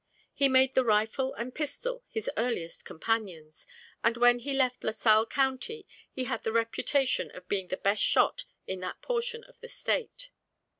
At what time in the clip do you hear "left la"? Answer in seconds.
4.51-4.89